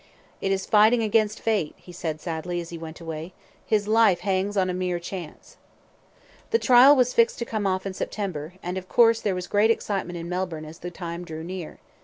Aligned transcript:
"It 0.41 0.51
is 0.51 0.65
fighting 0.65 1.03
against 1.03 1.39
Fate," 1.39 1.75
he 1.77 1.91
said, 1.91 2.19
sadly, 2.19 2.59
as 2.59 2.71
he 2.71 2.77
went 2.79 2.99
away; 2.99 3.33
"his 3.63 3.87
life 3.87 4.21
hangs 4.21 4.57
on 4.57 4.67
a 4.67 4.73
mere 4.73 4.97
chance." 4.97 5.57
The 6.49 6.57
trial 6.57 6.95
was 6.95 7.13
fixed 7.13 7.37
to 7.37 7.45
come 7.45 7.67
off 7.67 7.85
in 7.85 7.93
September, 7.93 8.55
and, 8.63 8.79
of 8.79 8.89
course, 8.89 9.21
there 9.21 9.35
was 9.35 9.45
great 9.45 9.69
excitement 9.69 10.17
in 10.17 10.27
Melbourne 10.27 10.65
as 10.65 10.79
the 10.79 10.89
time 10.89 11.23
drew 11.23 11.43
near. 11.43 11.77